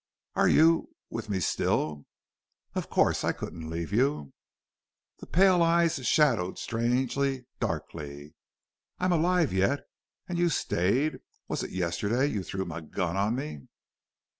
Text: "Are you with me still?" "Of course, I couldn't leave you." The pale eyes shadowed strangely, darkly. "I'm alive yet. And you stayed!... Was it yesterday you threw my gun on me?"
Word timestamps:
"Are 0.33 0.47
you 0.47 0.95
with 1.11 1.29
me 1.29 1.39
still?" 1.39 2.07
"Of 2.73 2.89
course, 2.89 3.23
I 3.23 3.33
couldn't 3.33 3.69
leave 3.69 3.93
you." 3.93 4.33
The 5.19 5.27
pale 5.27 5.61
eyes 5.61 6.03
shadowed 6.07 6.57
strangely, 6.57 7.45
darkly. 7.59 8.33
"I'm 8.97 9.11
alive 9.11 9.53
yet. 9.53 9.81
And 10.27 10.39
you 10.39 10.49
stayed!... 10.49 11.19
Was 11.47 11.61
it 11.61 11.69
yesterday 11.69 12.25
you 12.25 12.41
threw 12.41 12.65
my 12.65 12.81
gun 12.81 13.15
on 13.15 13.35
me?" 13.35 13.67